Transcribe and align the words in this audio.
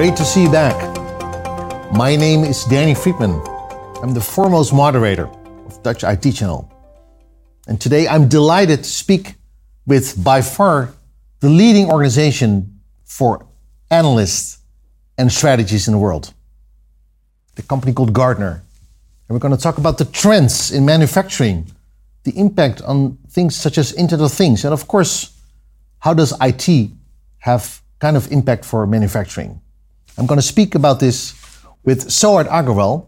Great 0.00 0.16
to 0.16 0.24
see 0.24 0.44
you 0.44 0.50
back. 0.50 0.74
My 1.92 2.16
name 2.16 2.42
is 2.42 2.64
Danny 2.64 2.94
Frietman. 2.94 3.36
I'm 4.02 4.14
the 4.14 4.20
foremost 4.22 4.72
moderator 4.72 5.26
of 5.66 5.82
Dutch 5.82 6.04
IT 6.04 6.32
Channel. 6.32 6.72
And 7.68 7.78
today 7.78 8.08
I'm 8.08 8.26
delighted 8.26 8.78
to 8.84 8.88
speak 8.88 9.34
with 9.86 10.24
by 10.24 10.40
far 10.40 10.94
the 11.40 11.50
leading 11.50 11.90
organization 11.90 12.80
for 13.04 13.46
analysts 13.90 14.60
and 15.18 15.30
strategies 15.30 15.86
in 15.86 15.92
the 15.92 15.98
world. 15.98 16.32
The 17.56 17.62
company 17.62 17.92
called 17.92 18.14
Gartner. 18.14 18.62
And 19.28 19.34
we're 19.34 19.38
going 19.38 19.54
to 19.54 19.62
talk 19.62 19.76
about 19.76 19.98
the 19.98 20.06
trends 20.06 20.72
in 20.72 20.86
manufacturing, 20.86 21.66
the 22.22 22.32
impact 22.38 22.80
on 22.80 23.18
things 23.28 23.54
such 23.54 23.76
as 23.76 23.92
Internet 23.92 24.24
of 24.24 24.32
Things, 24.32 24.64
and 24.64 24.72
of 24.72 24.88
course, 24.88 25.38
how 25.98 26.14
does 26.14 26.32
IT 26.40 26.90
have 27.40 27.82
kind 27.98 28.16
of 28.16 28.32
impact 28.32 28.64
for 28.64 28.86
manufacturing? 28.86 29.60
I'm 30.20 30.26
going 30.26 30.38
to 30.38 30.46
speak 30.46 30.74
about 30.74 31.00
this 31.00 31.34
with 31.82 32.10
Sohart 32.10 32.46
Aggarwal. 32.48 33.06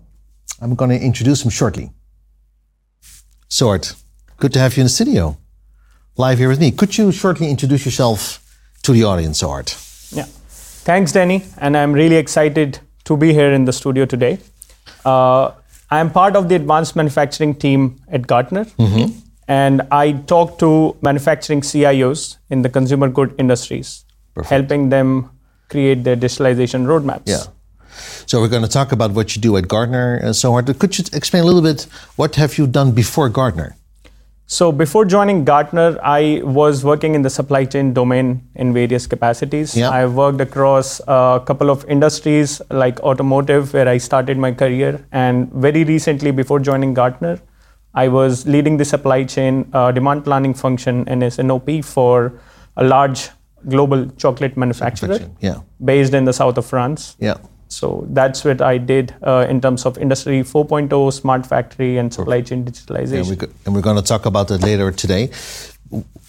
I'm 0.63 0.75
going 0.75 0.89
to 0.99 0.99
introduce 0.99 1.45
him 1.45 1.51
shortly. 1.51 1.91
Sohart, 3.51 3.95
good 4.39 4.55
to 4.55 4.59
have 4.59 4.79
you 4.79 4.81
in 4.81 4.87
the 4.87 4.91
studio, 4.91 5.37
live 6.17 6.39
here 6.39 6.49
with 6.49 6.59
me. 6.59 6.71
Could 6.71 6.97
you 6.97 7.13
shortly 7.13 7.51
introduce 7.51 7.85
yourself 7.85 8.43
to 8.85 8.93
the 8.93 9.05
audience, 9.05 9.41
Sohart? 9.41 9.77
Yeah. 10.11 10.25
Thanks, 10.25 11.13
Danny. 11.13 11.45
And 11.59 11.77
I'm 11.77 11.93
really 11.93 12.17
excited 12.17 12.79
to 13.05 13.19
be 13.19 13.35
here 13.35 13.53
in 13.53 13.67
the 13.67 13.75
studio 13.75 14.07
today. 14.07 14.39
Uh, 15.05 15.51
I'm 15.91 16.11
part 16.11 16.35
of 16.35 16.49
the 16.49 16.55
advanced 16.55 16.97
manufacturing 16.97 17.55
team 17.55 18.01
at 18.09 18.27
Gartner. 18.27 18.65
Mm-hmm. 18.65 19.19
And 19.49 19.83
I 19.91 20.13
talk 20.13 20.59
to 20.61 20.97
manufacturing 21.03 21.61
CIOs 21.61 22.39
in 22.49 22.63
the 22.63 22.71
consumer 22.71 23.11
good 23.11 23.35
industries, 23.39 24.07
Perfect. 24.35 24.51
helping 24.51 24.89
them 24.89 25.29
create 25.73 26.05
their 26.05 26.17
digitalization 26.17 26.87
roadmaps. 26.93 27.29
Yeah. 27.35 27.45
So 28.27 28.41
we're 28.41 28.49
going 28.57 28.63
to 28.71 28.75
talk 28.81 28.93
about 28.93 29.13
what 29.13 29.37
you 29.37 29.43
do 29.43 29.57
at 29.57 29.69
Gartner. 29.69 30.21
Uh, 30.23 30.33
so, 30.33 30.55
on. 30.55 30.65
could 30.65 30.99
you 30.99 31.05
explain 31.13 31.43
a 31.43 31.47
little 31.47 31.63
bit 31.71 31.87
what 32.17 32.37
have 32.37 32.59
you 32.59 32.67
done 32.67 32.93
before 32.93 33.29
Gartner? 33.29 33.77
So 34.47 34.71
before 34.71 35.07
joining 35.07 35.45
Gartner, 35.45 35.99
I 36.03 36.43
was 36.45 36.85
working 36.85 37.15
in 37.15 37.23
the 37.23 37.31
supply 37.31 37.65
chain 37.65 37.95
domain 37.95 38.47
in 38.55 38.75
various 38.75 39.07
capacities. 39.07 39.75
Yeah. 39.75 39.89
I 39.89 40.05
worked 40.07 40.43
across 40.43 41.01
a 41.09 41.43
couple 41.47 41.71
of 41.71 41.87
industries 41.89 42.61
like 42.71 43.01
automotive, 43.01 43.73
where 43.73 43.89
I 43.89 43.97
started 43.97 44.37
my 44.37 44.53
career, 44.53 45.07
and 45.11 45.51
very 45.53 45.85
recently, 45.85 46.33
before 46.33 46.61
joining 46.61 46.93
Gartner, 46.93 47.41
I 47.95 48.09
was 48.09 48.47
leading 48.47 48.77
the 48.77 48.85
supply 48.85 49.25
chain 49.25 49.71
uh, 49.73 49.91
demand 49.91 50.25
planning 50.25 50.53
function 50.53 51.09
and 51.09 51.23
S&OP 51.23 51.83
for 51.83 52.39
a 52.77 52.85
large 52.85 53.31
global 53.69 54.07
chocolate 54.17 54.57
manufacturer 54.57 55.19
yeah. 55.41 55.61
based 55.85 56.15
in 56.15 56.25
the 56.25 56.33
south 56.33 56.59
of 56.59 56.67
France. 56.67 57.17
Yeah. 57.19 57.37
So 57.69 58.07
that's 58.11 58.45
what 58.45 58.61
I 58.61 58.77
did 58.77 59.15
uh, 59.23 59.47
in 59.49 59.61
terms 59.61 59.87
of 59.87 59.97
Industry 59.97 60.41
4.0, 60.43 61.13
smart 61.13 61.47
factory, 61.47 61.97
and 61.97 62.13
supply 62.13 62.43
chain 62.43 62.65
digitalization. 62.65 63.25
Yeah, 63.25 63.47
we 63.47 63.53
and 63.65 63.75
we're 63.75 63.81
going 63.81 63.97
to 63.97 64.03
talk 64.03 64.27
about 64.27 64.49
that 64.49 64.63
later 64.63 64.93
today. 64.93 65.31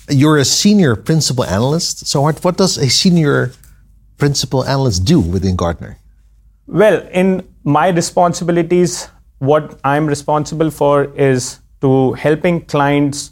You're 0.09 0.37
a 0.37 0.45
senior 0.45 0.95
principal 0.95 1.43
analyst. 1.43 2.07
So, 2.07 2.21
what, 2.21 2.43
what 2.43 2.57
does 2.57 2.77
a 2.77 2.89
senior 2.89 3.51
principal 4.17 4.63
analyst 4.63 5.03
do 5.03 5.19
within 5.19 5.57
Gartner? 5.57 5.97
Well, 6.65 7.05
in 7.11 7.45
my 7.63 7.89
responsibilities, 7.89 9.09
what 9.39 9.79
I'm 9.83 10.07
responsible 10.07 10.71
for 10.71 11.05
is 11.15 11.59
to 11.81 12.13
helping 12.13 12.61
clients 12.65 13.31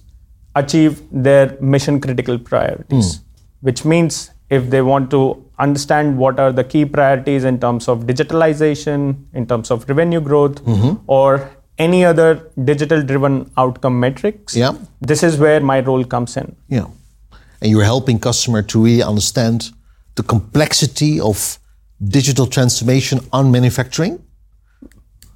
achieve 0.55 1.01
their 1.11 1.57
mission 1.61 2.01
critical 2.01 2.37
priorities, 2.37 3.17
mm. 3.17 3.23
Which 3.61 3.85
means 3.85 4.31
if 4.49 4.69
they 4.69 4.81
want 4.81 5.09
to 5.11 5.43
understand 5.59 6.17
what 6.17 6.39
are 6.39 6.51
the 6.51 6.63
key 6.63 6.85
priorities 6.85 7.43
in 7.43 7.59
terms 7.59 7.87
of 7.87 8.01
digitalization, 8.01 9.23
in 9.33 9.47
terms 9.47 9.71
of 9.71 9.87
revenue 9.87 10.19
growth, 10.19 10.63
mm-hmm. 10.65 11.01
or 11.07 11.49
any 11.77 12.03
other 12.03 12.51
digital 12.63 13.01
driven 13.01 13.49
outcome 13.57 13.99
metrics, 13.99 14.55
yeah. 14.55 14.73
this 14.99 15.23
is 15.23 15.37
where 15.37 15.61
my 15.61 15.79
role 15.79 16.03
comes 16.03 16.35
in. 16.37 16.55
Yeah. 16.67 16.87
And 17.61 17.71
you're 17.71 17.83
helping 17.83 18.19
customer 18.19 18.61
to 18.63 18.83
really 18.83 19.03
understand 19.03 19.71
the 20.15 20.23
complexity 20.23 21.19
of 21.19 21.59
digital 22.03 22.47
transformation 22.47 23.19
on 23.31 23.51
manufacturing? 23.51 24.23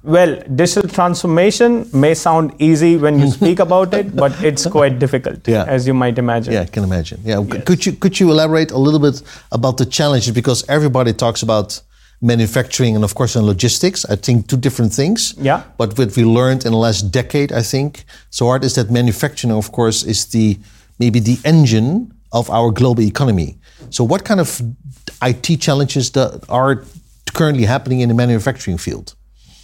Well, 0.06 0.40
digital 0.54 0.88
transformation 0.88 1.88
may 1.92 2.14
sound 2.14 2.54
easy 2.60 2.96
when 2.96 3.18
you 3.18 3.28
speak 3.38 3.58
about 3.58 3.92
it, 3.92 4.14
but 4.14 4.32
it's 4.40 4.64
quite 4.66 5.00
difficult, 5.00 5.48
yeah. 5.48 5.64
as 5.64 5.84
you 5.84 5.94
might 5.94 6.16
imagine. 6.16 6.52
Yeah, 6.52 6.60
I 6.60 6.66
can 6.66 6.84
imagine. 6.84 7.20
Yeah, 7.24 7.40
yes. 7.40 7.64
could 7.64 7.84
you 7.84 7.92
could 7.92 8.20
you 8.20 8.30
elaborate 8.30 8.70
a 8.70 8.78
little 8.78 9.00
bit 9.00 9.20
about 9.50 9.78
the 9.78 9.84
challenges 9.84 10.32
because 10.32 10.64
everybody 10.68 11.12
talks 11.12 11.42
about 11.42 11.82
manufacturing 12.20 12.94
and 12.94 13.04
of 13.04 13.16
course 13.16 13.34
and 13.34 13.44
logistics. 13.44 14.04
I 14.04 14.14
think 14.14 14.46
two 14.46 14.56
different 14.56 14.92
things. 14.92 15.34
Yeah. 15.38 15.64
But 15.76 15.98
what 15.98 16.16
we 16.16 16.24
learned 16.24 16.64
in 16.64 16.70
the 16.70 16.78
last 16.78 17.10
decade, 17.10 17.50
I 17.50 17.62
think, 17.62 18.04
Sohart 18.30 18.62
is 18.62 18.76
that 18.76 18.92
manufacturing, 18.92 19.52
of 19.52 19.72
course, 19.72 20.04
is 20.04 20.26
the 20.26 20.56
maybe 21.00 21.18
the 21.18 21.38
engine 21.44 22.14
of 22.30 22.48
our 22.48 22.70
global 22.70 23.02
economy. 23.02 23.58
So, 23.90 24.04
what 24.04 24.24
kind 24.24 24.38
of 24.38 24.62
IT 25.20 25.60
challenges 25.60 26.12
that 26.12 26.44
are 26.48 26.84
currently 27.34 27.64
happening 27.64 28.00
in 28.02 28.08
the 28.08 28.14
manufacturing 28.14 28.78
field? 28.78 29.15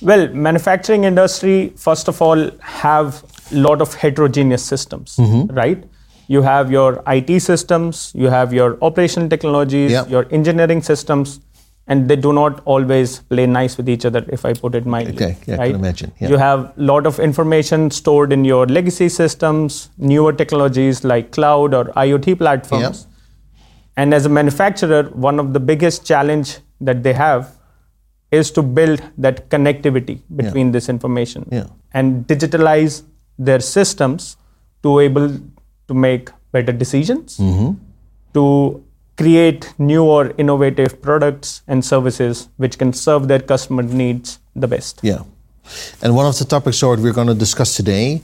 Well, 0.03 0.29
manufacturing 0.29 1.05
industry, 1.05 1.73
first 1.77 2.09
of 2.09 2.21
all, 2.21 2.51
have 2.61 3.25
a 3.53 3.57
lot 3.57 3.81
of 3.81 3.95
heterogeneous 3.95 4.65
systems, 4.65 5.17
mm-hmm. 5.17 5.55
right? 5.55 5.85
You 6.27 6.43
have 6.43 6.73
your 6.73 7.03
IT 7.07 7.41
systems, 7.41 8.13
you 8.15 8.27
have 8.27 8.53
your 8.53 8.79
operational 8.83 9.29
technologies, 9.29 9.93
your 10.09 10.27
engineering 10.31 10.83
systems, 10.83 11.41
and 11.87 12.09
they 12.09 12.17
do 12.17 12.33
not 12.33 12.63
always 12.65 13.21
play 13.21 13.47
nice 13.47 13.77
with 13.77 13.89
each 13.89 14.05
other, 14.05 14.25
if 14.29 14.45
I 14.45 14.55
put 14.55 14.75
it 14.75 14.87
mildly. 14.87 15.15
Okay, 15.15 15.37
yeah, 15.47 15.57
right? 15.57 15.63
I 15.63 15.67
can 15.69 15.81
imagine. 15.81 16.13
Yeah. 16.21 16.29
You 16.29 16.37
have 16.37 16.61
a 16.77 16.83
lot 16.83 17.07
of 17.07 17.19
information 17.21 17.91
stored 17.91 18.33
in 18.33 18.45
your 18.45 18.67
legacy 18.67 19.09
systems, 19.09 19.91
newer 19.99 20.33
technologies 20.33 21.05
like 21.05 21.33
cloud 21.33 21.75
or 21.75 21.87
IoT 21.87 22.39
platforms. 22.39 23.07
And 23.97 24.15
as 24.15 24.27
a 24.27 24.29
manufacturer, 24.29 25.03
one 25.11 25.39
of 25.39 25.53
the 25.53 25.61
biggest 25.61 26.07
challenge 26.07 26.59
that 26.81 27.03
they 27.03 27.13
have 27.13 27.55
is 28.33 28.51
to 28.51 28.63
build 28.63 29.03
that 29.19 29.49
connectivity 29.51 30.21
between 30.35 30.69
yeah. 30.69 30.73
this 30.73 30.89
information 30.89 31.47
yeah. 31.53 31.67
and 31.93 32.27
digitalize 32.27 33.03
their 33.39 33.61
systems 33.61 34.37
to 34.83 34.99
able 34.99 35.29
to 35.89 35.95
make 35.95 36.31
better 36.51 36.73
decisions 36.73 37.37
mm-hmm. 37.37 37.73
to 38.35 38.83
create 39.17 39.73
new 39.79 40.03
or 40.05 40.33
innovative 40.39 41.01
products 41.03 41.63
and 41.69 41.85
services 41.85 42.49
which 42.57 42.79
can 42.79 42.93
serve 42.93 43.29
their 43.29 43.39
customer 43.39 43.83
needs 43.83 44.39
the 44.57 44.67
best 44.67 45.01
yeah 45.03 45.23
and 46.03 46.17
one 46.17 46.27
of 46.27 46.39
the 46.39 46.45
topics 46.45 46.81
that 46.81 46.99
we're 46.99 47.13
going 47.13 47.27
to 47.27 47.35
discuss 47.35 47.77
today 47.77 48.23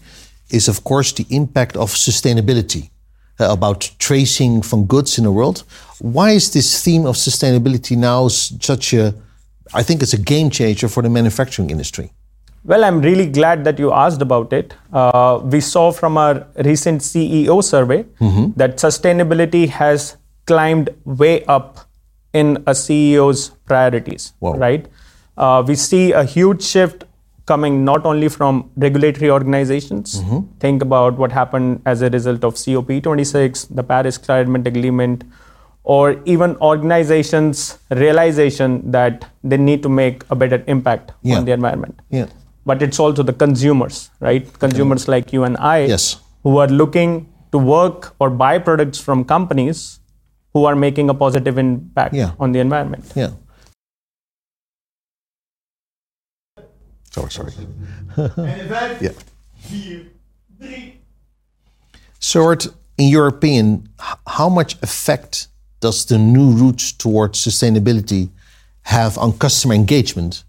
is 0.50 0.69
of 0.69 0.82
course 0.84 1.12
the 1.12 1.26
impact 1.30 1.76
of 1.76 1.90
sustainability 1.90 2.90
uh, 3.38 3.48
about 3.50 3.90
tracing 3.98 4.62
from 4.62 4.86
goods 4.86 5.19
in 5.19 5.25
the 5.25 5.32
world 5.32 5.64
why 6.00 6.30
is 6.30 6.50
this 6.52 6.82
theme 6.82 7.04
of 7.04 7.16
sustainability 7.16 7.96
now 7.96 8.28
such 8.28 8.94
a 8.94 9.14
I 9.75 9.83
think 9.83 10.03
it's 10.03 10.12
a 10.12 10.19
game 10.19 10.51
changer 10.51 10.89
for 10.89 11.03
the 11.03 11.11
manufacturing 11.11 11.71
industry. 11.71 12.12
Well, 12.65 12.84
I'm 12.84 13.01
really 13.01 13.27
glad 13.27 13.65
that 13.65 13.79
you 13.79 13.93
asked 13.93 14.21
about 14.21 14.53
it. 14.53 14.75
Uh, 14.93 15.41
we 15.43 15.61
saw 15.61 15.91
from 15.93 16.19
our 16.19 16.47
recent 16.65 17.01
CEO 17.01 17.62
survey 17.62 18.05
mm-hmm. 18.21 18.53
that 18.56 18.77
sustainability 18.77 19.69
has 19.69 20.17
climbed 20.47 20.91
way 21.05 21.45
up 21.45 21.89
in 22.33 22.56
a 22.67 22.73
CEO's 22.73 23.51
priorities, 23.65 24.33
right? 24.41 24.87
Uh, 25.37 25.65
we 25.67 25.75
see 25.75 26.12
a 26.12 26.25
huge 26.25 26.62
shift 26.62 27.05
coming 27.47 27.85
not 27.85 28.05
only 28.05 28.29
from 28.29 28.71
regulatory 28.76 29.31
organizations. 29.31 30.21
Mm-hmm. 30.21 30.41
Think 30.59 30.82
about 30.82 31.17
what 31.17 31.32
happened 31.32 31.81
as 31.87 32.03
a 32.03 32.11
result 32.11 32.44
of 32.44 32.55
COP26, 32.55 33.75
the 33.75 33.82
Paris 33.82 34.19
Climate 34.19 34.67
Agreement, 34.67 35.25
or 35.88 36.20
even 36.26 36.55
organizations 36.61 37.79
realization 37.90 38.79
that 38.93 39.25
they 39.43 39.56
need 39.56 39.82
to 39.82 39.88
make 39.88 40.23
a 40.31 40.37
better 40.37 40.62
impact 40.67 41.12
yeah. 41.23 41.38
on 41.38 41.46
the 41.46 41.52
environment 41.52 41.99
yeah. 42.11 42.26
but 42.67 42.82
it's 42.82 43.00
also 43.00 43.23
the 43.23 43.32
consumers 43.32 44.11
right 44.20 44.52
consumers 44.64 45.06
yeah. 45.06 45.12
like 45.17 45.32
you 45.32 45.44
and 45.44 45.56
i 45.56 45.79
yes. 45.94 46.20
who 46.43 46.58
are 46.58 46.69
looking 46.69 47.14
to 47.52 47.58
work 47.58 48.14
or 48.20 48.29
buy 48.29 48.58
products 48.58 49.00
from 49.00 49.25
companies 49.25 50.00
who 50.52 50.67
are 50.67 50.76
making 50.76 51.08
a 51.08 51.14
positive 51.14 51.56
impact 51.56 52.14
yeah. 52.14 52.32
on 52.38 52.52
the 52.52 52.61
environment 52.61 53.05
yeah 53.14 53.31
sorry 57.11 57.31
sorry 57.31 57.52
yeah 59.00 59.17
Sohart, 62.20 62.67
in 62.99 63.08
your 63.08 63.29
opinion, 63.29 63.88
how 64.26 64.49
much 64.49 64.75
effect 64.82 65.49
does 65.80 66.04
the 66.06 66.19
new 66.19 66.50
route 66.50 66.94
towards 66.98 67.44
sustainability 67.44 68.30
have 68.82 69.19
on 69.19 69.36
customer 69.38 69.75
engagement? 69.75 70.44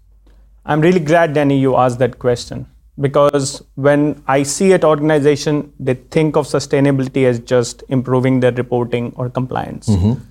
I'm 0.64 0.80
really 0.80 1.00
glad, 1.00 1.34
Danny, 1.34 1.58
you 1.58 1.76
asked 1.76 1.98
that 1.98 2.18
question 2.18 2.66
because 2.98 3.62
when 3.74 4.22
I 4.26 4.42
see 4.42 4.72
at 4.72 4.84
organization, 4.84 5.72
they 5.78 5.94
think 5.94 6.36
of 6.36 6.46
sustainability 6.46 7.24
as 7.24 7.40
just 7.40 7.82
improving 7.88 8.40
their 8.40 8.52
reporting 8.52 9.12
or 9.16 9.30
compliance. 9.30 9.88
Mm-hmm. 9.88 10.22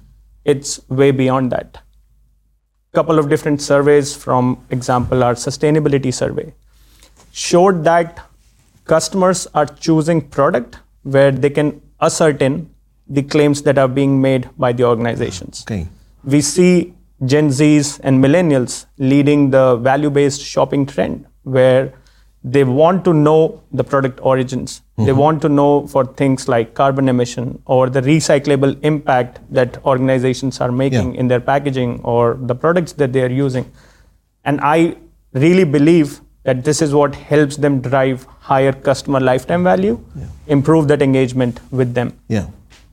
It's 0.45 0.87
way 0.89 1.11
beyond 1.11 1.51
that. 1.51 1.79
A 2.93 2.95
couple 2.95 3.19
of 3.19 3.29
different 3.29 3.61
surveys 3.61 4.15
from 4.15 4.63
example 4.69 5.23
our 5.23 5.33
sustainability 5.33 6.13
survey 6.13 6.53
showed 7.31 7.83
that 7.83 8.19
customers 8.85 9.47
are 9.53 9.65
choosing 9.65 10.21
product 10.21 10.79
where 11.03 11.31
they 11.31 11.49
can 11.49 11.81
ascertain 12.01 12.69
the 13.09 13.23
claims 13.23 13.61
that 13.63 13.77
are 13.77 13.87
being 13.87 14.21
made 14.21 14.49
by 14.57 14.71
the 14.71 14.83
organizations. 14.83 15.63
Okay. 15.67 15.87
We 16.23 16.41
see 16.41 16.93
Gen 17.25 17.49
Zs 17.49 17.99
and 18.03 18.23
millennials 18.23 18.85
leading 18.97 19.49
the 19.49 19.75
value 19.77 20.09
based 20.09 20.41
shopping 20.41 20.85
trend 20.85 21.25
where 21.43 21.93
they 22.43 22.63
want 22.63 23.03
to 23.03 23.13
know 23.13 23.61
the 23.73 23.83
product 23.83 24.19
origins. 24.21 24.81
They 24.97 25.05
mm-hmm. 25.05 25.17
want 25.17 25.41
to 25.41 25.49
know 25.49 25.87
for 25.87 26.05
things 26.05 26.47
like 26.47 26.73
carbon 26.73 27.09
emission 27.09 27.61
or 27.65 27.89
the 27.89 28.01
recyclable 28.01 28.77
impact 28.83 29.39
that 29.51 29.83
organizations 29.85 30.61
are 30.61 30.71
making 30.71 31.13
Yeah. 31.13 31.19
in 31.19 31.27
their 31.27 31.41
packaging 31.41 31.99
or 32.03 32.37
the 32.41 32.55
products 32.55 32.93
that 32.93 33.11
they 33.11 33.23
are 33.23 33.31
using. 33.31 33.65
And 34.45 34.61
I 34.61 34.95
really 35.33 35.65
believe 35.65 36.21
that 36.43 36.63
this 36.63 36.81
is 36.81 36.93
what 36.93 37.15
helps 37.15 37.57
them 37.57 37.81
drive 37.81 38.25
higher 38.39 38.71
customer 38.71 39.19
lifetime 39.19 39.63
value, 39.63 39.99
improve 40.47 40.87
that 40.87 41.01
engagement 41.01 41.59
with 41.71 41.93
them. 41.93 42.13
Yeah. 42.29 42.47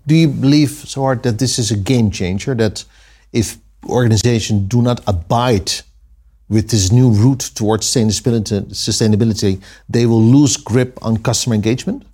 Do 0.06 0.14
you 0.14 0.28
believe, 0.28 0.70
Sohart, 0.70 1.22
that 1.24 1.38
this 1.38 1.58
is 1.58 1.70
a 1.70 1.76
game 1.76 2.10
changer? 2.10 2.54
That 2.54 2.84
if 3.32 3.58
organizations 3.88 4.68
do 4.68 4.82
not 4.82 5.00
abide 5.06 5.72
with 6.48 6.70
this 6.70 6.92
new 6.92 7.10
route 7.10 7.50
towards 7.54 7.86
sustainability, 7.86 8.62
sustainability, 8.68 9.60
they 9.88 10.06
will 10.06 10.22
lose 10.22 10.56
grip 10.56 10.98
on 11.02 11.16
customer 11.16 11.54
engagement? 11.54 12.04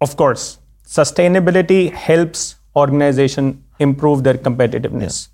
Of 0.00 0.16
course, 0.16 0.58
sustainability 0.84 1.92
helps 1.92 2.56
organization 2.74 3.62
improve 3.78 4.24
their 4.24 4.34
competitiveness. 4.34 5.28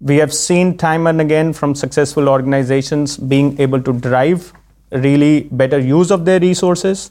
We 0.00 0.16
have 0.16 0.34
seen 0.34 0.76
time 0.76 1.06
and 1.06 1.20
again 1.20 1.52
from 1.52 1.74
successful 1.74 2.28
organizations 2.28 3.16
being 3.16 3.58
able 3.60 3.80
to 3.82 3.92
drive 3.92 4.52
really 4.90 5.48
better 5.52 5.78
use 5.78 6.10
of 6.10 6.24
their 6.24 6.40
resources, 6.40 7.10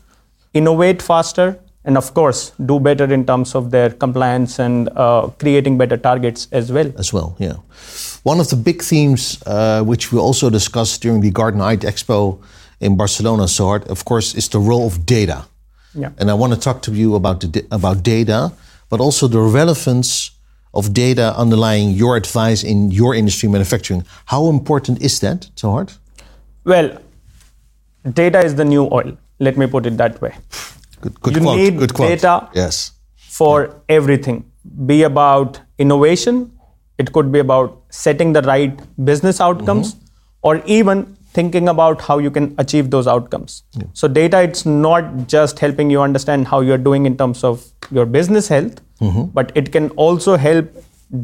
innovate 0.54 1.02
faster, 1.02 1.60
and 1.86 1.98
of 1.98 2.14
course, 2.14 2.52
do 2.66 2.80
better 2.80 3.12
in 3.14 3.26
terms 3.26 3.56
of 3.56 3.72
their 3.72 3.90
compliance 3.90 4.60
and 4.60 4.90
uh, 4.96 5.28
creating 5.40 5.78
better 5.78 5.98
targets 5.98 6.48
as 6.52 6.72
well. 6.72 6.92
as 6.98 7.12
well. 7.12 7.36
Yeah, 7.40 7.58
one 8.24 8.40
of 8.40 8.50
the 8.50 8.56
big 8.56 8.82
themes 8.82 9.42
uh, 9.46 9.84
which 9.84 10.12
we 10.12 10.20
also 10.20 10.50
discussed 10.50 11.02
during 11.02 11.22
the 11.22 11.32
Gartner 11.32 11.72
IT 11.72 11.82
Expo 11.82 12.40
in 12.80 12.96
Barcelona, 12.96 13.48
Sohart, 13.48 13.88
of 13.88 14.06
course, 14.06 14.36
is 14.36 14.50
the 14.50 14.60
role 14.60 14.88
of 14.88 15.06
data. 15.06 15.46
Yeah. 15.94 16.12
And 16.18 16.30
I 16.32 16.34
want 16.34 16.54
to 16.54 16.60
talk 16.60 16.82
to 16.84 16.92
you 16.92 17.16
about 17.16 17.42
the, 17.42 17.66
about 17.72 18.04
data, 18.04 18.52
but 18.90 19.00
also 19.00 19.28
the 19.28 19.40
relevance 19.40 20.32
of 20.74 20.94
data 20.94 21.34
underlying 21.38 21.92
your 21.92 22.16
advice 22.18 22.64
in 22.64 22.92
your 22.92 23.14
industry, 23.14 23.48
manufacturing. 23.48 24.06
How 24.26 24.50
important 24.50 25.02
is 25.02 25.20
that, 25.20 25.50
Sohart? 25.56 25.98
Well, 26.64 26.98
data 28.12 28.44
is 28.44 28.56
the 28.56 28.66
new 28.66 28.90
oil. 28.92 29.18
Let 29.40 29.58
me 29.58 29.68
put 29.68 29.86
it 29.86 29.98
that 29.98 30.22
way. 30.22 30.34
Good, 31.04 31.22
good 31.22 31.36
You 31.36 31.42
quote. 31.46 31.58
need 31.62 31.78
good 31.84 31.94
quote. 32.00 32.10
data. 32.16 32.36
Yes. 32.64 32.82
for 33.36 33.54
everything 33.94 34.36
be 34.90 34.98
about 35.06 35.56
innovation 35.84 36.36
it 37.04 37.08
could 37.16 37.32
be 37.36 37.40
about 37.44 37.72
setting 38.00 38.34
the 38.36 38.42
right 38.50 38.82
business 39.10 39.40
outcomes 39.46 39.88
mm-hmm. 39.94 40.50
or 40.50 40.52
even 40.76 41.02
thinking 41.38 41.72
about 41.72 42.04
how 42.10 42.18
you 42.26 42.32
can 42.36 42.48
achieve 42.64 42.92
those 42.96 43.10
outcomes 43.14 43.56
so 44.02 44.10
data 44.20 44.42
it's 44.50 44.66
not 44.66 45.10
just 45.34 45.64
helping 45.66 45.90
you 45.96 46.04
understand 46.08 46.48
how 46.52 46.60
you're 46.68 46.84
doing 46.90 47.10
in 47.12 47.18
terms 47.24 47.44
of 47.52 47.66
your 48.00 48.06
business 48.18 48.52
health 48.56 48.80
mm-hmm. 49.02 49.26
but 49.40 49.52
it 49.64 49.72
can 49.78 49.90
also 50.06 50.38
help 50.46 50.70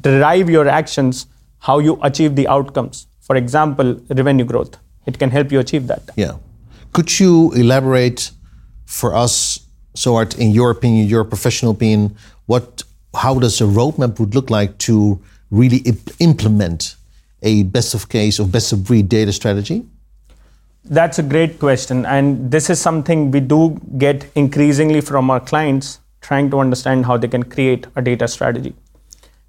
drive 0.09 0.49
your 0.57 0.67
actions 0.79 1.23
how 1.69 1.77
you 1.87 1.97
achieve 2.11 2.35
the 2.41 2.47
outcomes 2.57 3.05
for 3.29 3.35
example 3.43 3.95
revenue 4.23 4.49
growth 4.53 4.77
it 5.05 5.19
can 5.23 5.29
help 5.39 5.57
you 5.57 5.59
achieve 5.59 5.87
that 5.95 6.15
Yeah. 6.15 6.37
Could 6.97 7.19
you 7.19 7.51
elaborate 7.53 8.31
for 8.85 9.15
us, 9.15 9.59
Sohart, 9.95 10.37
in 10.37 10.51
your 10.51 10.71
opinion, 10.71 11.07
your 11.07 11.23
professional 11.23 11.71
opinion, 11.71 12.15
what, 12.45 12.83
how 13.13 13.39
does 13.39 13.59
a 13.61 13.65
roadmap 13.65 14.19
would 14.19 14.35
look 14.35 14.49
like 14.49 14.77
to 14.79 15.19
really 15.51 15.77
imp- 15.77 16.11
implement 16.19 16.95
a 17.41 17.63
best 17.63 17.93
of 17.93 18.09
case 18.09 18.39
or 18.39 18.47
best 18.47 18.71
of 18.71 18.83
breed 18.83 19.09
data 19.09 19.33
strategy? 19.33 19.85
That's 20.85 21.19
a 21.19 21.23
great 21.23 21.59
question. 21.59 22.05
And 22.05 22.51
this 22.51 22.69
is 22.69 22.79
something 22.79 23.31
we 23.31 23.39
do 23.39 23.79
get 23.97 24.25
increasingly 24.35 25.01
from 25.01 25.29
our 25.29 25.39
clients 25.39 25.99
trying 26.21 26.49
to 26.51 26.59
understand 26.59 27.05
how 27.05 27.17
they 27.17 27.27
can 27.27 27.43
create 27.43 27.87
a 27.95 28.01
data 28.01 28.27
strategy. 28.27 28.75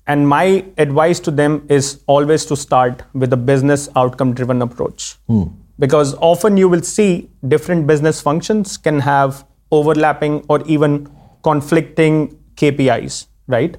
And 0.07 0.29
my 0.29 0.65
advice 0.77 1.21
to 1.21 1.31
them 1.31 1.67
is 1.69 2.03
always 2.07 2.45
to 2.47 2.57
start 2.57 3.03
with 3.13 3.33
a 3.33 3.37
business 3.37 3.89
outcome 3.97 4.35
driven 4.35 4.61
approach. 4.63 5.17
Hmm. 5.27 5.45
Because 5.79 6.15
often 6.15 6.57
you 6.57 6.69
will 6.69 6.83
see 6.83 7.31
different 7.47 7.87
business 7.87 8.21
functions 8.21 8.77
can 8.77 9.01
have 9.01 9.45
overlapping 9.71 10.45
or 10.49 10.63
even 10.67 11.09
conflicting 11.43 12.39
KPIs, 12.57 13.27
right? 13.47 13.77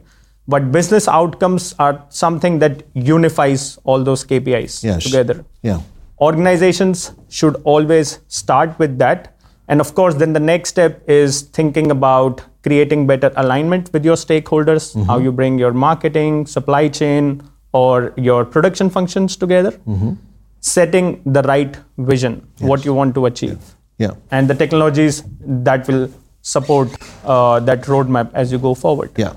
But 0.48 0.72
business 0.72 1.08
outcomes 1.08 1.76
are 1.80 2.04
something 2.10 2.60
that 2.60 2.84
unifies 2.94 3.78
all 3.84 4.04
those 4.04 4.24
KPIs 4.26 4.84
Yes. 4.84 5.04
together. 5.04 5.46
Yeah. 5.62 5.82
organizations 6.26 7.14
should 7.30 7.56
always 7.64 8.20
start 8.28 8.78
with 8.78 9.00
that. 9.00 9.36
And 9.68 9.82
of 9.82 9.96
course 9.96 10.16
then 10.16 10.34
the 10.34 10.40
next 10.40 10.70
step 10.70 11.10
is 11.10 11.42
thinking 11.42 11.90
about 11.90 12.44
creating 12.64 13.08
better 13.08 13.32
alignment 13.38 13.92
with 13.92 14.06
your 14.06 14.16
stakeholders 14.16 14.90
mm-hmm. 14.94 15.08
how 15.08 15.18
you 15.18 15.32
bring 15.32 15.58
your 15.58 15.74
marketing 15.74 16.46
supply 16.46 16.88
chain 16.90 17.42
or 17.72 18.14
your 18.18 18.46
production 18.46 18.92
functions 18.92 19.36
together. 19.36 19.72
Mm-hmm. 19.72 20.12
Setting 20.60 21.24
the 21.26 21.42
right 21.42 21.76
vision 21.98 22.48
what 22.60 22.86
you 22.86 22.94
want 22.94 23.16
to 23.16 23.26
achieve 23.26 23.58
Yeah. 24.03 24.13
and 24.31 24.50
the 24.51 24.57
technologies 24.63 25.24
that 25.68 25.88
will 25.88 26.09
support 26.42 26.89
uh, 27.24 27.59
that 27.69 27.81
roadmap 27.94 28.33
as 28.33 28.51
you 28.51 28.59
go 28.68 28.74
forward 28.83 29.12
Yeah. 29.25 29.33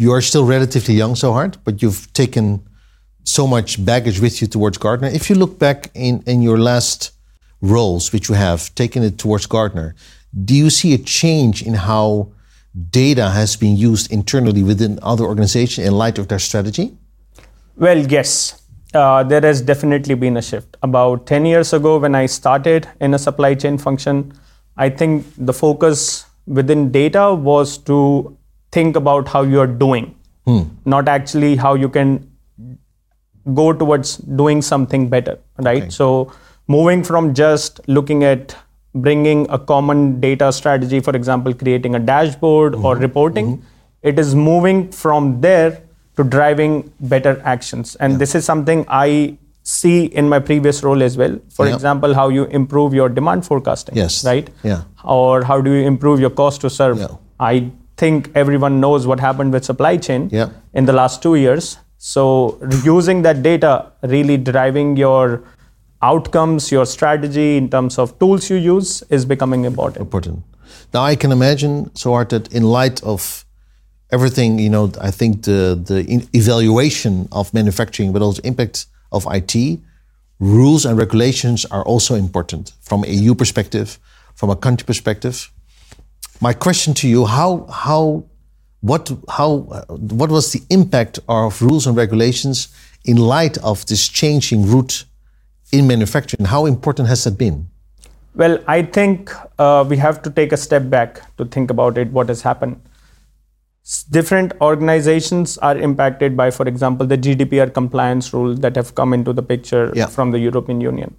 You 0.00 0.12
are 0.12 0.22
still 0.22 0.44
relatively 0.56 0.94
young, 0.94 1.14
Sohart, 1.16 1.56
but 1.64 1.82
you've 1.82 2.02
taken 2.12 2.44
so 3.24 3.46
much 3.54 3.84
baggage 3.84 4.20
with 4.24 4.40
you 4.40 4.46
towards 4.46 4.78
Gartner 4.78 5.08
If 5.20 5.28
you 5.28 5.36
look 5.42 5.58
back 5.58 5.90
in, 5.94 6.22
in 6.32 6.40
your 6.40 6.58
last 6.70 7.10
roles, 7.60 8.12
which 8.12 8.28
you 8.28 8.36
have 8.36 8.72
taken 8.76 9.02
it 9.02 9.18
towards 9.18 9.46
Gartner 9.46 9.96
do 10.44 10.54
you 10.54 10.70
see 10.70 10.94
a 10.94 10.98
change 10.98 11.62
in 11.62 11.74
how 11.74 12.32
data 12.90 13.30
has 13.30 13.56
been 13.56 13.76
used 13.76 14.12
internally 14.12 14.62
within 14.62 14.98
other 15.02 15.24
organizations 15.24 15.86
in 15.86 15.94
light 15.94 16.18
of 16.18 16.28
their 16.28 16.38
strategy? 16.38 16.96
Well, 17.76 17.98
yes. 17.98 18.60
Uh, 18.94 19.22
there 19.22 19.42
has 19.42 19.60
definitely 19.60 20.14
been 20.14 20.36
a 20.36 20.42
shift. 20.42 20.76
About 20.82 21.26
10 21.26 21.44
years 21.44 21.72
ago, 21.72 21.98
when 21.98 22.14
I 22.14 22.26
started 22.26 22.88
in 23.00 23.12
a 23.14 23.18
supply 23.18 23.54
chain 23.54 23.76
function, 23.76 24.32
I 24.76 24.88
think 24.88 25.26
the 25.36 25.52
focus 25.52 26.24
within 26.46 26.90
data 26.90 27.34
was 27.34 27.76
to 27.78 28.36
think 28.72 28.96
about 28.96 29.28
how 29.28 29.42
you're 29.42 29.66
doing, 29.66 30.14
hmm. 30.46 30.62
not 30.86 31.08
actually 31.08 31.56
how 31.56 31.74
you 31.74 31.88
can 31.88 32.30
go 33.54 33.72
towards 33.72 34.16
doing 34.16 34.62
something 34.62 35.08
better, 35.08 35.38
right? 35.58 35.82
Okay. 35.82 35.90
So, 35.90 36.32
moving 36.66 37.02
from 37.02 37.34
just 37.34 37.80
looking 37.88 38.24
at 38.24 38.56
bringing 38.94 39.46
a 39.50 39.58
common 39.58 40.20
data 40.20 40.52
strategy, 40.52 41.00
for 41.00 41.14
example, 41.14 41.52
creating 41.52 41.94
a 41.94 41.98
dashboard 41.98 42.74
or 42.74 42.94
mm-hmm. 42.94 43.02
reporting, 43.02 43.46
mm-hmm. 43.58 43.66
it 44.02 44.18
is 44.18 44.34
moving 44.34 44.90
from 44.90 45.40
there 45.40 45.82
to 46.18 46.24
driving 46.24 46.72
better 47.14 47.40
actions. 47.44 47.94
And 48.00 48.18
this 48.18 48.34
is 48.34 48.44
something 48.44 48.84
I 48.88 49.38
see 49.62 50.06
in 50.20 50.28
my 50.28 50.38
previous 50.50 50.82
role 50.82 51.02
as 51.08 51.16
well. 51.22 51.34
For 51.56 51.66
Yeah. 51.66 51.74
example, 51.74 52.14
how 52.20 52.28
you 52.36 52.44
improve 52.60 52.94
your 53.00 53.08
demand 53.18 53.44
forecasting, 53.48 53.96
Yes. 54.02 54.24
right? 54.28 54.48
Yeah. 54.70 54.80
Or 55.18 55.42
how 55.50 55.60
do 55.66 55.70
you 55.76 55.86
improve 55.90 56.20
your 56.24 56.30
cost 56.40 56.60
to 56.62 56.70
serve? 56.78 56.98
Yeah. 56.98 57.18
I 57.50 57.70
think 57.96 58.30
everyone 58.44 58.80
knows 58.80 59.06
what 59.12 59.20
happened 59.20 59.52
with 59.58 59.64
supply 59.70 59.96
chain 60.08 60.28
Yeah. 60.32 60.48
in 60.74 60.86
the 60.90 60.96
last 61.00 61.22
two 61.22 61.34
years. 61.36 61.70
So 61.98 62.24
using 62.84 63.22
that 63.22 63.42
data, 63.42 63.72
really 64.02 64.36
driving 64.50 64.96
your 64.96 65.40
outcomes, 66.02 66.70
your 66.72 66.86
strategy 66.86 67.56
in 67.56 67.68
terms 67.68 67.98
of 67.98 68.18
tools 68.18 68.48
you 68.50 68.56
use 68.56 69.02
is 69.10 69.24
becoming 69.34 69.64
important. 69.64 70.00
important. 70.06 70.42
Now 70.94 71.02
I 71.04 71.16
can 71.16 71.32
imagine, 71.32 71.90
Sohart, 71.94 72.30
that 72.30 72.52
in 72.52 72.62
light 72.78 73.02
of 73.02 73.44
everything, 74.10 74.58
you 74.58 74.70
know, 74.70 74.90
I 75.00 75.10
think 75.10 75.42
the 75.42 75.78
the 75.90 76.28
evaluation 76.32 77.28
of 77.32 77.52
manufacturing, 77.52 78.12
but 78.12 78.22
also 78.22 78.42
impact 78.42 78.86
of 79.12 79.26
IT, 79.30 79.80
rules 80.38 80.84
and 80.84 80.98
regulations 80.98 81.64
are 81.66 81.82
also 81.82 82.14
important 82.14 82.72
from 82.80 83.04
a 83.04 83.08
EU 83.08 83.34
perspective, 83.34 83.98
from 84.34 84.50
a 84.50 84.56
country 84.56 84.86
perspective. 84.86 85.50
My 86.40 86.52
question 86.52 86.94
to 86.94 87.08
you: 87.08 87.26
How 87.26 87.66
how 87.70 88.24
what 88.80 89.10
how 89.28 89.58
what 89.88 90.30
was 90.30 90.52
the 90.52 90.62
impact 90.70 91.18
of 91.28 91.60
rules 91.62 91.86
and 91.86 91.96
regulations 91.96 92.68
in 93.04 93.16
light 93.16 93.58
of 93.58 93.84
this 93.86 94.08
changing 94.08 94.66
route 94.66 95.04
in 95.72 95.86
manufacturing? 95.86 96.46
How 96.46 96.66
important 96.66 97.08
has 97.08 97.24
that 97.24 97.36
been? 97.36 97.68
Well, 98.34 98.62
I 98.68 98.82
think 98.82 99.32
uh, 99.58 99.84
we 99.88 99.96
have 99.96 100.22
to 100.22 100.30
take 100.30 100.52
a 100.52 100.56
step 100.56 100.88
back 100.88 101.22
to 101.38 101.44
think 101.44 101.70
about 101.70 101.98
it, 101.98 102.12
what 102.12 102.28
has 102.28 102.40
happened. 102.42 102.80
Different 104.10 104.52
organizations 104.60 105.56
are 105.58 105.76
impacted 105.78 106.36
by, 106.36 106.50
for 106.50 106.68
example, 106.68 107.06
the 107.06 107.16
GDPR 107.16 107.72
compliance 107.72 108.32
rules 108.34 108.60
that 108.60 108.76
have 108.76 108.94
come 108.94 109.14
into 109.14 109.32
the 109.32 109.42
picture 109.42 109.92
Yeah. 109.94 110.06
from 110.06 110.30
the 110.30 110.38
European 110.38 110.80
Union. 110.80 111.14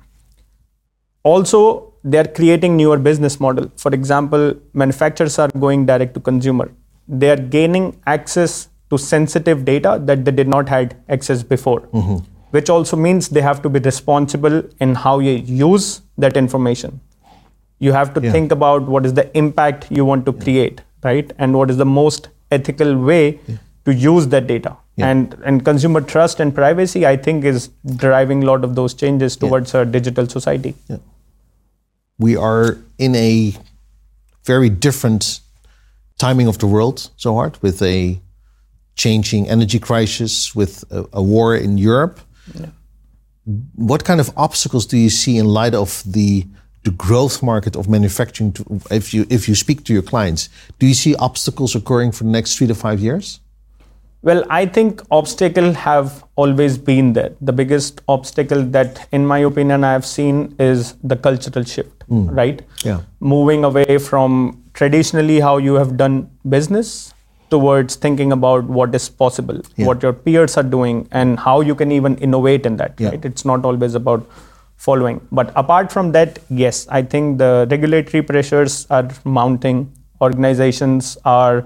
Also, 1.24 1.94
they 2.04 2.18
are 2.18 2.28
creating 2.28 2.78
newer 2.78 2.98
business 2.98 3.40
model. 3.40 3.72
For 3.76 3.92
example, 3.94 4.54
manufacturers 4.74 5.38
are 5.40 5.50
going 5.66 5.86
direct 5.86 6.14
to 6.14 6.20
consumer. 6.20 6.72
They 7.08 7.30
are 7.32 7.42
gaining 7.58 8.00
access 8.06 8.70
to 8.92 8.98
sensitive 8.98 9.66
data 9.66 10.00
that 10.06 10.24
they 10.26 10.32
did 10.32 10.48
not 10.48 10.70
had 10.70 10.96
access 11.10 11.44
before, 11.44 11.82
mm-hmm. 11.82 12.18
which 12.52 12.70
also 12.70 12.96
means 12.98 13.30
they 13.30 13.42
have 13.42 13.62
to 13.64 13.70
be 13.70 13.80
responsible 13.80 14.64
in 14.80 14.96
how 14.96 15.20
you 15.20 15.32
use 15.32 16.02
that 16.18 16.38
information. 16.38 17.00
You 17.80 17.94
have 17.94 18.14
to 18.16 18.22
Yeah. 18.22 18.32
think 18.32 18.52
about 18.52 18.88
what 18.88 19.06
is 19.06 19.14
the 19.14 19.26
impact 19.38 19.88
you 19.90 20.06
want 20.06 20.26
to 20.26 20.34
create, 20.34 20.82
right? 21.04 21.32
And 21.38 21.54
what 21.62 21.70
is 21.70 21.78
the 21.78 21.86
most 21.86 22.30
ethical 22.51 22.98
way 22.98 23.39
to 23.86 23.94
use 23.94 24.27
that 24.27 24.48
data. 24.48 24.75
Yeah. 24.96 25.10
And 25.10 25.36
and 25.46 25.63
consumer 25.63 26.01
trust 26.01 26.39
and 26.39 26.53
privacy, 26.53 27.06
I 27.06 27.15
think, 27.15 27.46
is 27.46 27.70
driving 27.96 28.44
a 28.44 28.46
lot 28.46 28.63
of 28.63 28.75
those 28.75 28.94
changes 28.94 29.38
towards 29.38 29.74
a 29.74 29.86
digital 29.86 30.27
society. 30.27 30.75
we 32.20 32.36
are 32.36 32.77
in 32.98 33.15
a 33.15 33.53
very 34.46 34.70
different 34.70 35.39
timing 36.18 36.48
of 36.48 36.60
the 36.60 36.68
world, 36.68 37.10
Sohart, 37.18 37.62
with 37.62 37.82
a 37.82 38.20
changing 38.96 39.50
energy 39.50 39.79
crisis, 39.79 40.53
with 40.53 40.84
a, 40.91 41.06
a 41.13 41.24
war 41.24 41.56
in 41.56 41.77
Europe. 41.77 42.20
What 43.75 44.03
kind 44.03 44.20
of 44.20 44.32
obstacles 44.36 44.86
do 44.86 44.98
you 44.98 45.10
see 45.10 45.38
in 45.38 45.46
light 45.46 45.74
of 45.74 46.03
the 46.06 46.46
the 46.84 46.92
growth 46.92 47.42
market 47.44 47.76
of 47.76 47.90
manufacturing? 47.90 48.54
To, 48.54 48.82
if 48.92 49.14
you 49.14 49.26
if 49.30 49.48
you 49.48 49.56
speak 49.56 49.84
to 49.86 49.94
your 49.94 50.02
clients, 50.02 50.50
do 50.80 50.88
you 50.88 50.94
see 50.94 51.16
obstacles 51.16 51.76
occurring 51.76 52.12
for 52.12 52.24
the 52.24 52.30
next 52.30 52.58
three 52.58 52.68
to 52.68 52.76
five 52.76 53.00
years? 53.00 53.40
Well, 54.22 54.44
I 54.50 54.66
think 54.66 55.02
obstacles 55.12 55.78
have 55.78 56.26
always 56.36 56.78
been 56.78 57.14
there. 57.14 57.32
The 57.40 57.54
biggest 57.54 58.02
obstacle 58.10 58.64
that, 58.64 59.08
in 59.14 59.26
my 59.26 59.40
opinion, 59.40 59.86
I 59.86 59.94
have 59.94 60.06
seen 60.06 60.56
is 60.60 60.96
the 61.04 61.16
cultural 61.16 61.64
shift, 61.64 62.04
hmm. 62.04 62.30
right? 62.30 62.62
Yeah. 62.84 63.02
Moving 63.22 63.64
away 63.64 63.98
from 63.98 64.62
traditionally 64.74 65.40
how 65.40 65.56
you 65.58 65.76
have 65.76 65.96
done 65.96 66.30
business 66.50 67.14
towards 67.50 67.96
thinking 67.96 68.34
about 68.34 68.66
what 68.66 68.94
is 68.94 69.08
possible, 69.10 69.62
Yeah. 69.78 69.86
what 69.88 70.04
your 70.04 70.14
peers 70.14 70.58
are 70.58 70.64
doing, 70.64 71.08
and 71.12 71.40
how 71.40 71.62
you 71.62 71.74
can 71.74 71.92
even 71.92 72.18
innovate 72.18 72.66
in 72.66 72.76
that, 72.76 73.00
Yeah. 73.00 73.10
right? 73.10 73.26
It's 73.26 73.46
not 73.46 73.64
always 73.64 73.96
about 73.96 74.28
following. 74.88 75.20
But 75.32 75.52
apart 75.62 75.92
from 75.92 76.12
that, 76.14 76.40
yes, 76.50 76.88
I 76.90 77.02
think 77.14 77.38
the 77.38 77.68
regulatory 77.70 78.24
pressures 78.24 78.88
are 78.90 79.08
mounting. 79.26 79.92
Organizations 80.22 81.18
are 81.26 81.66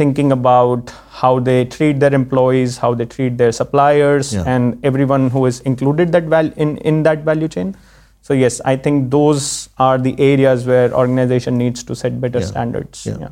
thinking 0.00 0.32
about 0.32 0.90
how 1.10 1.38
they 1.38 1.64
treat 1.64 2.00
their 2.00 2.12
employees, 2.14 2.78
how 2.78 2.92
they 2.94 3.04
treat 3.06 3.36
their 3.38 3.52
suppliers, 3.52 4.32
Yeah. 4.34 4.42
and 4.54 4.78
everyone 4.84 5.30
who 5.36 5.44
is 5.46 5.60
included 5.72 6.12
that 6.12 6.24
val- 6.34 6.52
in, 6.66 6.76
in 6.78 7.02
that 7.04 7.24
value 7.30 7.48
chain. 7.48 7.74
So 8.22 8.34
yes, 8.34 8.60
I 8.64 8.76
think 8.76 9.10
those 9.10 9.68
are 9.78 9.96
the 9.98 10.14
areas 10.18 10.66
where 10.66 10.92
organization 10.92 11.56
needs 11.58 11.84
to 11.84 11.94
set 11.94 12.20
better 12.20 12.40
Yeah. 12.40 12.46
standards. 12.52 13.06
Yeah. 13.06 13.28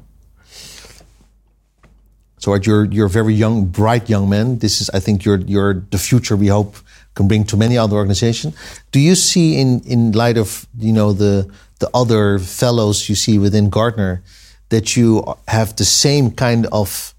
Sohart, 2.39 2.67
you're 2.67 2.85
you're 2.85 3.09
very 3.09 3.33
young, 3.35 3.65
bright 3.67 4.09
young 4.09 4.29
man. 4.29 4.59
This 4.59 4.81
is, 4.81 4.91
I 4.91 5.01
think, 5.01 5.25
you're 5.25 5.41
you're 5.55 5.83
the 5.91 5.99
future 5.99 6.37
we 6.37 6.49
hope 6.49 6.77
can 7.15 7.29
bring 7.29 7.45
to 7.45 7.57
many 7.57 7.79
other 7.79 7.97
organizations. 7.97 8.55
Do 8.93 8.99
you 9.01 9.15
see 9.15 9.61
in 9.61 9.81
in 9.87 10.13
light 10.13 10.39
of 10.39 10.67
you 10.79 10.93
know 10.93 11.13
the 11.13 11.47
the 11.79 11.89
other 11.95 12.39
fellows 12.39 13.09
you 13.09 13.15
see 13.15 13.39
within 13.39 13.71
Gartner 13.71 14.23
that 14.69 14.97
you 14.97 15.23
have 15.49 15.75
the 15.77 15.85
same 15.85 16.31
kind 16.31 16.67
of 16.73 17.15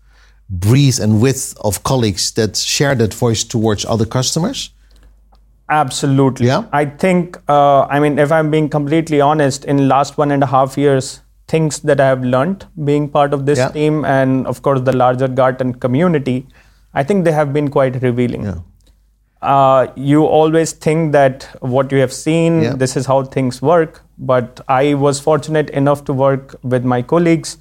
breadth 0.49 0.99
and 0.99 1.21
width 1.21 1.55
of 1.61 1.83
colleagues 1.83 2.31
that 2.33 2.55
share 2.57 2.95
that 2.95 3.13
voice 3.13 3.43
towards 3.43 3.85
other 3.85 4.05
customers? 4.05 4.71
Absolutely. 5.69 6.47
Yeah? 6.47 6.65
I 6.71 6.85
think, 6.85 7.37
uh, 7.49 7.83
I 7.85 7.99
mean, 7.99 8.19
if 8.19 8.31
I'm 8.31 8.51
being 8.51 8.69
completely 8.69 9.19
honest, 9.19 9.65
in 9.65 9.87
last 9.87 10.17
one 10.17 10.31
and 10.31 10.43
a 10.43 10.45
half 10.45 10.77
years, 10.77 11.21
things 11.47 11.79
that 11.79 11.99
I 11.99 12.05
have 12.07 12.23
learned 12.23 12.65
being 12.83 13.09
part 13.09 13.33
of 13.33 13.45
this 13.45 13.57
Yeah. 13.59 13.69
team 13.69 14.05
and 14.05 14.47
of 14.47 14.61
course 14.61 14.81
the 14.81 14.93
larger 14.93 15.27
Gartner 15.27 15.73
community, 15.73 16.45
I 16.93 17.03
think 17.03 17.25
they 17.25 17.31
have 17.31 17.51
been 17.53 17.69
quite 17.69 18.01
revealing. 18.01 18.43
Yeah. 18.43 18.55
Uh, 19.53 19.87
you 19.95 20.23
always 20.25 20.71
think 20.85 21.11
that 21.13 21.47
what 21.75 21.91
you 21.91 21.99
have 22.03 22.13
seen, 22.13 22.61
Yeah. 22.61 22.73
this 22.83 22.95
is 23.01 23.05
how 23.05 23.23
things 23.23 23.61
work. 23.61 24.01
But 24.17 24.61
I 24.67 24.93
was 24.93 25.19
fortunate 25.19 25.69
enough 25.81 26.03
to 26.05 26.13
work 26.13 26.55
with 26.63 26.83
my 26.93 27.01
colleagues 27.01 27.57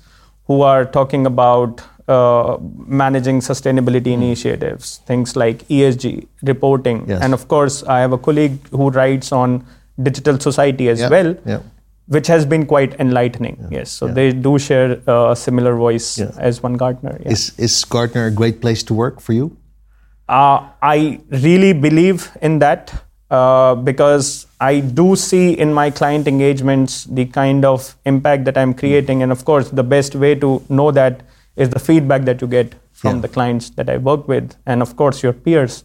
who 0.47 0.62
are 0.62 0.85
talking 0.85 1.26
about 1.26 1.83
uh, 2.14 2.57
managing 3.03 3.41
sustainability 3.41 4.14
Hmm. 4.14 4.23
initiatives, 4.23 4.88
things 5.11 5.31
like 5.43 5.62
ESG, 5.76 6.11
reporting. 6.50 6.99
Yes. 7.12 7.23
And 7.23 7.33
of 7.37 7.47
course, 7.49 7.83
I 7.95 8.00
have 8.00 8.12
a 8.12 8.19
colleague 8.19 8.59
who 8.71 8.91
writes 8.91 9.33
on 9.33 9.55
digital 10.09 10.38
society 10.38 10.88
as 10.95 11.00
Yeah, 11.00 11.09
well, 11.14 11.35
yeah. 11.47 11.61
which 12.19 12.26
has 12.35 12.45
been 12.45 12.67
quite 12.75 12.95
enlightening. 13.07 13.57
Yes. 13.71 13.91
So 13.91 14.09
they 14.21 14.26
do 14.33 14.59
share 14.59 14.99
uh, 15.09 15.31
a 15.31 15.37
similar 15.37 15.75
voice 15.76 16.11
as 16.50 16.62
one 16.62 16.75
Gartner. 16.85 17.17
Yeah. 17.25 17.33
Is 17.38 17.53
is 17.69 17.79
Gartner 17.97 18.26
a 18.26 18.31
great 18.43 18.61
place 18.67 18.83
to 18.93 18.95
work 19.05 19.21
for 19.29 19.33
you? 19.33 19.50
Uh, 20.28 20.69
I 20.83 21.21
really 21.31 21.73
believe 21.73 22.31
in 22.40 22.59
that 22.61 22.93
uh, 23.31 23.75
because 23.75 24.47
I 24.61 24.81
do 24.81 25.16
see 25.16 25.52
in 25.52 25.73
my 25.73 25.90
client 25.90 26.26
engagements 26.26 27.04
the 27.04 27.26
kind 27.26 27.64
of 27.64 27.97
impact 28.07 28.45
that 28.47 28.57
I'm 28.57 28.73
creating. 28.75 29.23
And 29.23 29.33
of 29.33 29.45
course, 29.45 29.69
the 29.71 29.83
best 29.83 30.14
way 30.14 30.35
to 30.37 30.62
know 30.69 30.90
that 30.93 31.23
is 31.57 31.69
the 31.69 31.78
feedback 31.78 32.25
that 32.25 32.40
you 32.40 32.49
get 32.49 32.75
from 32.93 33.16
Yeah. 33.16 33.23
the 33.23 33.28
clients 33.28 33.71
that 33.71 33.90
I 33.90 33.97
work 33.99 34.28
with, 34.28 34.54
and 34.66 34.81
of 34.81 34.97
course, 34.97 35.23
your 35.23 35.33
peers. 35.33 35.85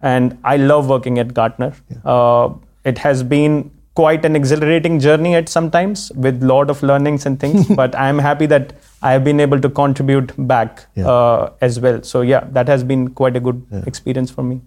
And 0.00 0.38
I 0.44 0.56
love 0.58 0.88
working 0.88 1.18
at 1.18 1.32
Gartner. 1.34 1.72
Uh, 2.04 2.50
it 2.84 2.98
has 2.98 3.22
been 3.22 3.70
quite 3.96 4.24
an 4.28 4.36
exhilarating 4.36 5.00
journey 5.00 5.34
at 5.34 5.48
sometimes 5.48 6.12
with 6.26 6.42
lot 6.42 6.70
of 6.70 6.82
learnings 6.82 7.26
and 7.26 7.40
things, 7.40 7.66
but 7.80 7.94
I'm 7.96 8.18
happy 8.18 8.46
that 8.46 8.72
I 9.02 9.12
have 9.12 9.24
been 9.24 9.40
able 9.40 9.60
to 9.60 9.70
contribute 9.70 10.32
back 10.54 10.84
Yeah. 10.94 11.08
uh, 11.08 11.50
as 11.60 11.80
well. 11.80 12.02
So 12.02 12.20
yeah, 12.20 12.44
that 12.52 12.68
has 12.68 12.84
been 12.84 13.08
quite 13.22 13.36
a 13.36 13.40
good 13.40 13.62
experience 13.86 14.30
for 14.30 14.42
me. 14.42 14.60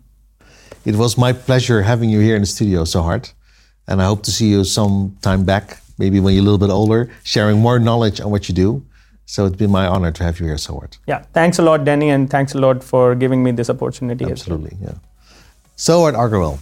It 0.86 0.96
was 0.96 1.18
my 1.18 1.32
pleasure 1.34 1.82
having 1.84 2.10
you 2.10 2.20
here 2.20 2.36
in 2.36 2.42
the 2.42 2.48
studio, 2.58 2.84
Sohart. 2.86 3.34
And 3.88 4.02
I 4.02 4.06
hope 4.06 4.24
to 4.24 4.32
see 4.32 4.48
you 4.50 4.64
some 4.64 5.18
time 5.22 5.44
back, 5.44 5.82
maybe 5.98 6.20
when 6.20 6.34
you're 6.36 6.42
a 6.44 6.50
little 6.50 6.60
bit 6.68 6.70
older, 6.70 7.10
sharing 7.24 7.60
more 7.60 7.80
knowledge 7.80 8.22
on 8.22 8.32
what 8.32 8.48
you 8.50 8.56
do. 8.56 8.84
So 9.26 9.46
it's 9.46 9.56
been 9.58 9.72
my 9.72 9.86
honor 9.88 10.12
to 10.12 10.24
have 10.24 10.40
you 10.40 10.46
here, 10.48 10.58
Sohart. 10.58 10.98
Yeah, 11.08 11.24
thanks 11.34 11.60
a 11.60 11.62
lot, 11.64 11.84
Danny, 11.86 12.10
and 12.10 12.30
thanks 12.30 12.56
a 12.56 12.60
lot 12.60 12.84
for 12.84 13.14
giving 13.16 13.44
me 13.44 13.52
this 13.52 13.70
opportunity. 13.70 14.26
as 14.26 14.48
well. 14.48 14.58
Absolutely, 14.58 14.78
yeah. 14.82 14.94
Sohart 15.76 16.16
Agarwal, 16.16 16.60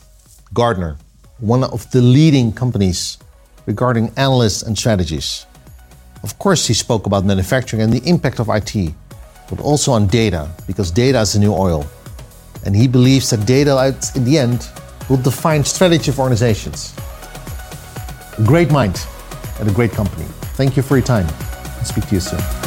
Gartner, 0.54 0.98
one 1.40 1.64
of 1.64 1.90
the 1.92 2.02
leading 2.02 2.52
companies 2.52 3.18
regarding 3.66 4.12
analysts 4.18 4.64
and 4.64 4.78
strategies. 4.78 5.46
Of 6.24 6.40
course, 6.40 6.66
he 6.68 6.74
spoke 6.74 7.06
about 7.06 7.26
manufacturing 7.26 7.82
and 7.82 7.94
the 7.94 8.02
impact 8.10 8.40
of 8.40 8.50
IT, 8.50 8.94
but 9.50 9.60
also 9.60 9.92
on 9.92 10.08
data, 10.08 10.50
because 10.66 10.90
data 10.92 11.22
is 11.22 11.34
the 11.34 11.40
new 11.40 11.54
oil. 11.54 11.86
And 12.66 12.76
he 12.76 12.88
believes 12.88 13.30
that 13.30 13.46
data, 13.46 13.78
at- 13.78 14.16
in 14.16 14.26
the 14.26 14.38
end, 14.38 14.68
will 15.10 15.18
define 15.18 15.64
strategy 15.64 16.12
of 16.12 16.20
organizations. 16.20 16.94
A 18.38 18.44
great 18.44 18.72
mind 18.72 19.00
and 19.60 19.70
a 19.70 19.72
great 19.72 19.92
company. 19.92 20.26
Thank 20.56 20.76
you 20.76 20.84
for 20.84 20.98
your 20.98 21.06
time. 21.06 21.28
I'll 21.78 21.86
speak 21.86 22.08
to 22.10 22.16
you 22.16 22.22
soon. 22.22 22.67